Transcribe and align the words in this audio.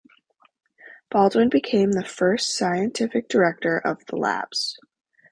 Baldwin 1.11 1.49
became 1.49 1.91
the 1.91 2.03
first 2.03 2.57
scientific 2.57 3.27
director 3.29 3.77
of 3.77 4.03
the 4.07 4.15
labs. 4.15 4.79